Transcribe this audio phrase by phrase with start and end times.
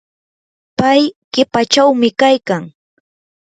[0.77, 1.01] pay
[1.31, 2.63] qipachawmi kaykan.